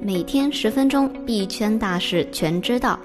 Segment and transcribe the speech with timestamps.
[0.00, 2.98] 每天十分钟，币圈大事全知道。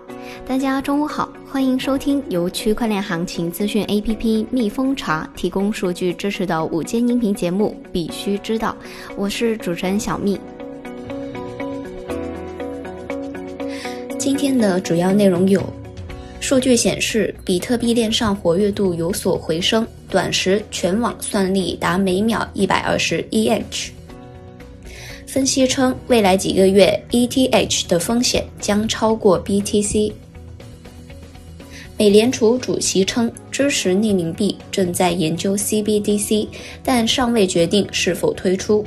[0.47, 8.73] 大家中午好，欢迎收听由区块链行情资讯 APP 蜜蜂茶提供数据支持的午间音频节目《必须知道》，
[9.17, 10.39] 我是主持人小蜜。
[14.17, 15.61] 今天的主要内容有：
[16.39, 23.89] 数据显示，比特币链上活跃度有所回升，短时全网算力达每秒一百二十 EH。
[25.25, 30.13] 分析称，未来几个月 ETH 的风险将超过 BTC。
[31.97, 36.47] 美联储主席称，支持匿名币，正在研究 CBDC，
[36.83, 38.85] 但尚未决定是否推出。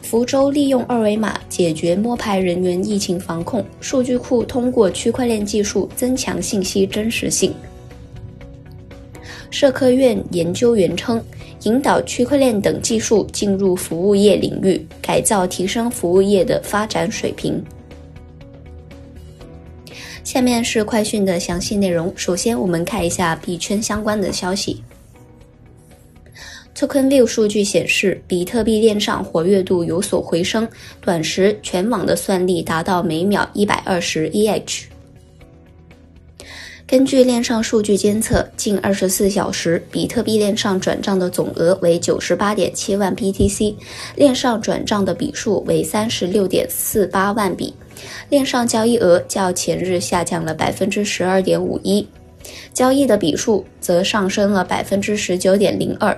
[0.00, 7.52] 福州利用二维码解决摸排人员疫情防控，数据库通过区块链技术增强信息真实性。
[9.54, 11.24] 社科院研究员称，
[11.62, 17.62] 引导区块链等技术进入服务业领域，改造提升服务业的发展水平。
[20.24, 22.12] 下面是快讯的详细内容。
[22.16, 24.82] 首先，我们看一下币圈相关的消息。
[26.74, 30.68] TokenView 数据显示，比特币链上活跃度有所回升，
[31.00, 34.86] 短时全网的算力达到每秒一百二十 EH。
[36.94, 43.74] 根据链上数据监测，近二十四小时，比特币链上转账的总额为九十八点七万 BTC，
[44.14, 47.74] 链上转账的笔数为三十六点四八万笔，
[48.28, 52.06] 链上交易额较前日下降了百分之十二点五一，
[52.72, 56.16] 交易的笔数则上升了百分之十九点零二，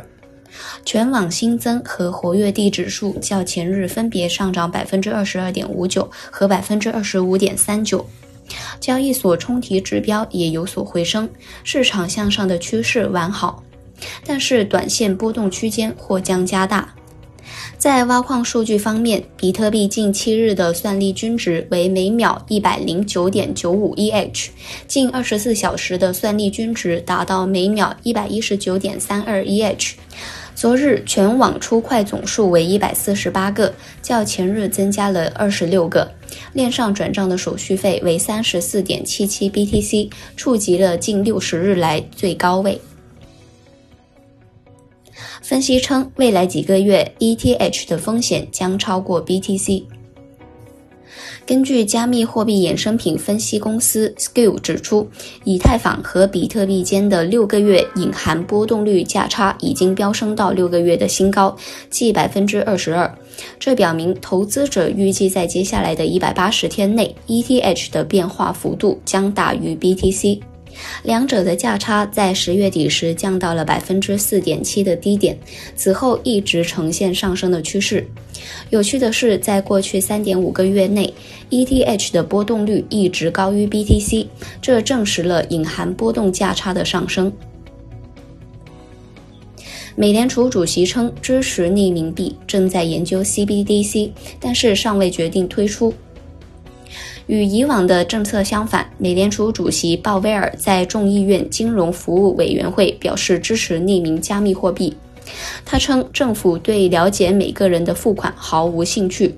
[0.84, 8.06] 全网新增和活跃地指数较前日分别上涨百分之二十二点五九和百分之二十五点三九。
[8.86, 11.28] 交易所冲提指标也有所回升，
[11.64, 13.60] 市场向上的趋势完好，
[14.24, 16.94] 但是短线波动区间或将加大。
[17.76, 24.50] 在挖矿数据方面，比特币近七日的算力均值为每秒一百零九点九五 EH，
[24.86, 29.94] 近二十四小时的算力均值达到每秒一百一十九点三二 EH。
[30.54, 36.08] 昨日全网出块总数为一百四十八个，较前日增加了二十六个。
[36.52, 42.80] 链上转账的手续费为三十四点七七 BTC，触及了近六十日来最高位。
[45.42, 49.84] 分析称，未来几个月 ETH 的风险将超过 BTC。
[51.46, 55.08] 根据加密货币衍生品分析公司 Skill 指出，
[55.44, 61.56] 以太坊和比特币间的六个月隐含波动率价差已经飙升到六个月的新高，
[61.88, 63.08] 即百分之二十二。
[63.60, 70.40] 这表明投资者预计在接下来的一百八十天内，ETH 的变化幅度将大于 BTC。
[71.02, 75.36] 两者的价差在十月底时降到了百分之四点七的低点，
[75.74, 78.06] 此后一直呈现上升的趋势。
[78.70, 81.12] 有趣的是，在过去三点五个月内
[81.50, 84.26] ，ETH 的波动率一直高于 BTC，
[84.60, 87.32] 这证实了隐含波动价差的上升。
[89.98, 95.92] 美联储主席称支持匿名币，正在研究 CBDC，但是尚未决定推出。
[97.26, 104.96] 与以往的政策相反，美联储主席鲍威尔在众议院金融服务委员会表示支持匿名加密货币。
[105.64, 109.34] 他称，政府对了解每个人的付款毫无兴趣。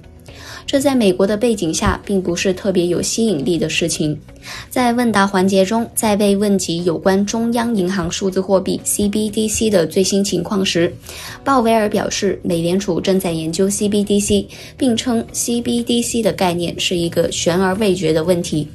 [0.68, 4.14] 这在美国的背景下，并不是特别有吸引力的事情。
[4.68, 10.94] 在问答环节中，在被问及有关中央银行数字货币 CBDC 的最新情况时，
[11.42, 14.44] 鲍威尔表示，美联储正在研究 CBDC，
[14.76, 18.68] 并称 CBDC 的概念是一个悬而未决的问题。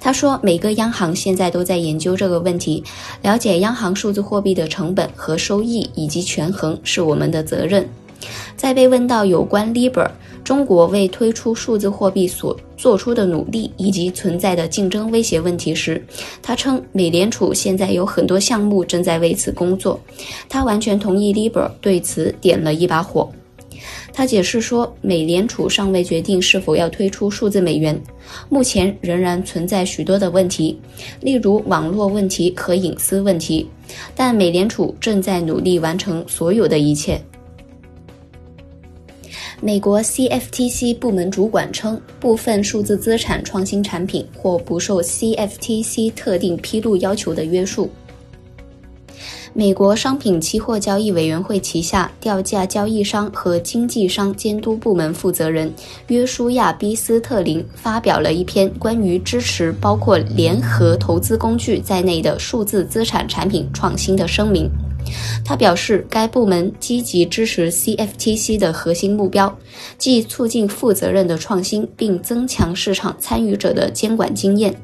[0.00, 2.82] 他说，每个央行现在都在研究这个问题，
[3.22, 7.88] 了解央行数字货币的成本和收益以及权衡是我们的责任。
[8.56, 10.10] 在被问到有关 Libra。
[10.48, 16.02] 中国为推出数字货币所做出的努力以及存在的竞争威胁问题时，
[16.40, 20.00] 他称美联储现在有很多项目正在为此工作。
[20.48, 23.30] 他完全同意 Libra 对此点了一把火。
[24.10, 28.00] 他解释说，美联储尚未决定是否要推出数字美元，
[28.48, 30.80] 目前仍然存在许多的问题，
[31.20, 33.68] 例如网络问题和隐私问题，
[34.16, 37.20] 但美联储正在努力完成所有的一切。
[39.60, 47.90] 美国 CFTC 部门主管称，部分数字资产创新产品或不受 CFTC 特定披露要求的约束。
[49.52, 55.72] 美国商品期货交易委员会旗下调价交易商和经纪商监督部门负责人
[56.06, 64.70] 约书亚·比斯特林发表了一篇关于支持包括联合投资工具在内的数字资产产品创新的声明。
[65.44, 69.56] 他表示，该部门积极支持 CFTC 的核心目标，
[69.96, 74.74] 即促进负责任的创新，并增强市场参与者的监管经验。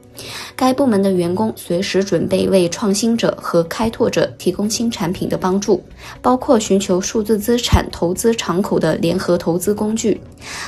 [0.55, 5.83] 该部门的员工随时准备为创新者和开拓者提供新产品的帮助，
[6.23, 10.21] 包括寻求数字资产投资敞口的联合投资工具。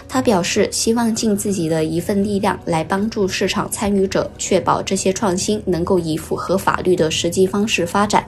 [0.09, 8.27] 他表示，希望尽自己的一份力量来帮助市场参与者，确保这些创新能够以符合法律的实际方式发展。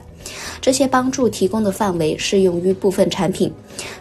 [0.61, 3.51] 这些帮助提供的范围适用于部分产品，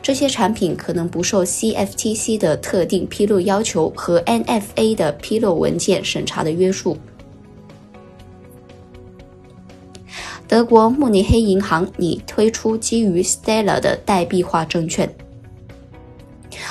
[0.02, 6.96] 这些产品可能不受 CFTC 的特定披露要求和 NFA 的披露文件审查的约束。
[10.48, 15.08] 德国慕尼黑银行拟推出基于 Stellar 的代币化证券。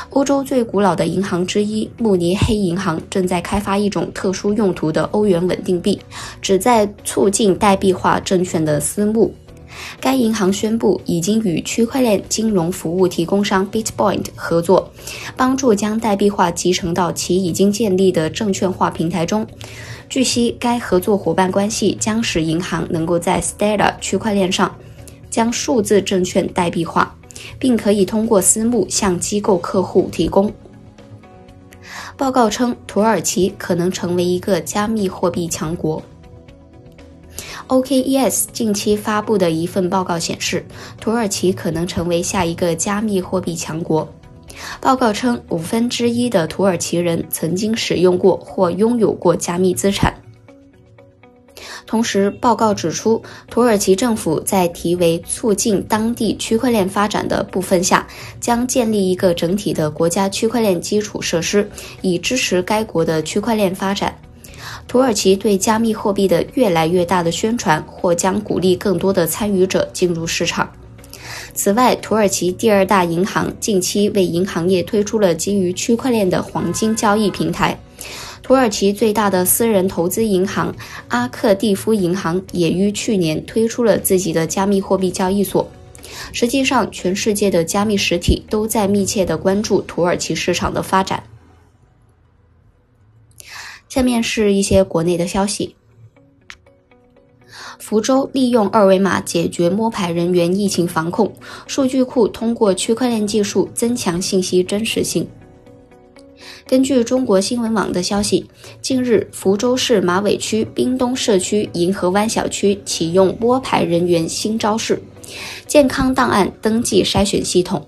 [0.09, 6.01] 欧洲最古老的银行之一慕尼黑银行正在开发一种特殊用途的欧元稳定币，
[6.41, 9.31] 旨在促进代币化证券的私募。
[9.99, 14.91] 该银行宣布已经与区块链金融服务提供商 Bitpoint 合作，
[15.35, 19.45] 帮助将代币化集成到其已经建立的证券化平台中。
[20.09, 24.73] 据悉，该合作伙伴关系将使银行能够在 Stellar 区块链上
[25.29, 27.13] 将数字证券代币化，
[27.59, 30.51] 并可以通过私募向机构客户提供。
[32.15, 36.01] 报告称，土耳其可能成为一个加密货币强国。
[37.67, 40.65] OKES 近期发布的一份报告显示，
[41.01, 44.07] 土耳其可能成为下一个加密货币强国。
[44.79, 50.13] 报告称，五分之一的土耳其人曾经使用过或拥有过加密资产。
[51.85, 58.05] 同时，报告指出，土耳其政府在题为“促进当地区块链发展”的部分下，
[58.39, 61.69] 将建立一个整体的国家区块链基础设施，
[62.01, 64.13] 以支持该国的区块链发展。
[64.87, 70.69] 土耳其对加密货币的越来越大的宣传，或将鼓励更多的参与者进入市场。
[71.53, 77.77] 此外，土耳其第二大银行近期为银行业推出了基于区块链的黄金交易平台。
[78.43, 80.73] 土耳其最大的私人投资银行
[81.09, 85.69] 阿克蒂夫银行也于去年推出了自己的加密货币交易所。
[86.31, 91.21] 实际上，全世界的加密实体都在密切地关注土耳其市场的发展。
[93.97, 95.75] 下面是一些国内的消息。
[97.79, 101.33] 福州利用二维码解决摸排人员疫情防控，
[101.65, 105.27] 数据库通过区块链技术增强信息真实性。
[106.67, 108.45] 根据中国新闻网的消息，
[108.83, 115.01] 近日福州市马尾区滨东社区银河湾小区启用摸排人员新招式——
[115.65, 117.83] 健康档案登记筛选系统。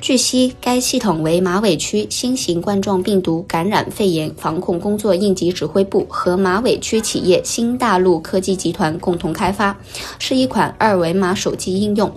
[0.00, 9.78] 据悉，该系统为马尾区新型冠状病毒感染肺炎防控工作应急指挥部和马尾区企业新大陆科技集团共同开发，
[10.18, 12.10] 是一款二维码手机应用，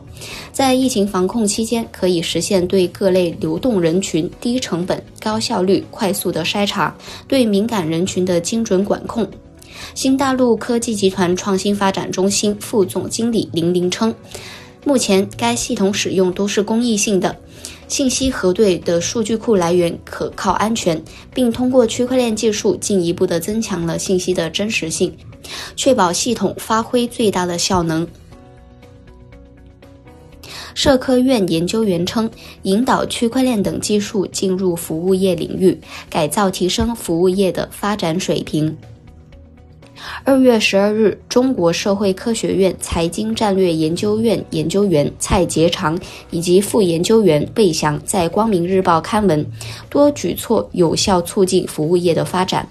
[0.53, 6.95] 在疫情防控期间可以实现对各类流动人群低成本、高效率、快速的筛查，
[7.27, 9.27] 对敏感人群的精准管控。
[9.93, 14.15] 新大陆科技集团创新发展中心副总经理林林称，
[14.85, 17.35] 目前该系统使用都是公益性的。
[17.87, 21.01] 信息核对的数据库来源可靠安全，
[21.33, 25.15] 并通过区块链技术进一步的增强了信息的真实性，
[25.75, 28.07] 确保系统发挥最大的效能。
[30.75, 32.27] 社科院研究员称，
[32.63, 38.75] 引导区块链等技术进入服务业领域，改造提升服务业的发展水平。
[40.23, 49.45] 二月十二日，中国社会科学院财经战略研究院研究员蔡杰长以及副研究员贝翔在《光明日报》刊文，
[49.89, 52.67] 多举措有效促进服务业的发展。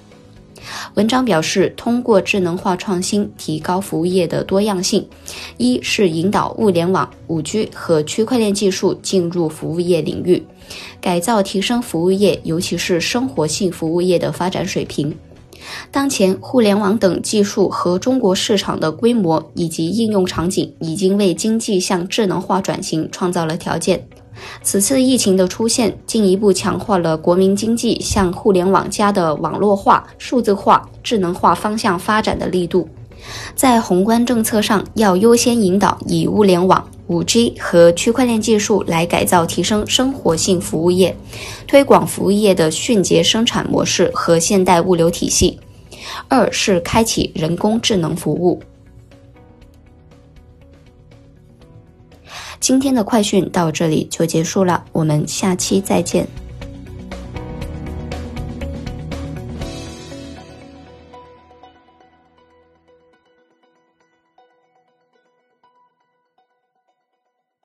[0.95, 5.07] 文章表示，通过智能化创新提高服务业的多样性，
[5.57, 10.43] 一是引导物联网、五 G 和区块链技术进入服务业领域，
[11.01, 15.15] 改造提升服务业，尤其是生活性服务业的发展水平。
[15.91, 24.07] 当前，互联网等技术和中国市场的规模以及应用场景，已经为经济向智能化转型创造了条件。
[24.63, 32.89] 此次疫情的出现，进一步强化了国民经济向互联网加的网络化、数字化、智能化方向发展的力度。
[33.55, 41.15] 在宏观政策上，要优先引导以物联网、五 G 和区块链技术来改造提升生活性服务业，
[41.67, 45.59] 推广服务业的迅捷生产模式和现代物流体系。
[46.29, 48.61] 二是开启人工智能服务。
[52.61, 56.27] 今天的快讯到这里就结束了，我们下期再见。